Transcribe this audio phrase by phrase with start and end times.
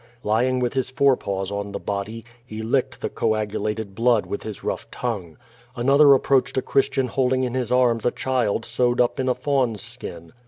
[0.23, 4.63] Lying 'vith his fore paws on the body, he licked the coagulated blooci with his
[4.63, 5.37] rough tongue.
[5.75, 9.35] Another ap proached a fhristian holding in his arms a child sewed up in a
[9.35, 10.33] fawn's skin.